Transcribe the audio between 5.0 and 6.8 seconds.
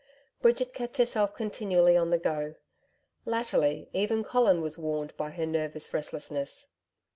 by her nervous restlessness.